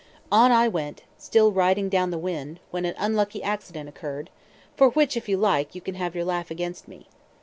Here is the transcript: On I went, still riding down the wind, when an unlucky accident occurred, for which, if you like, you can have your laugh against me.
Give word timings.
On 0.31 0.51
I 0.51 0.67
went, 0.67 1.03
still 1.15 1.51
riding 1.51 1.87
down 1.87 2.09
the 2.09 2.17
wind, 2.17 2.59
when 2.71 2.85
an 2.85 2.95
unlucky 2.97 3.43
accident 3.43 3.87
occurred, 3.87 4.31
for 4.75 4.89
which, 4.89 5.15
if 5.15 5.29
you 5.29 5.37
like, 5.37 5.75
you 5.75 5.81
can 5.81 5.93
have 5.93 6.15
your 6.15 6.25
laugh 6.25 6.49
against 6.49 6.87
me. 6.87 7.05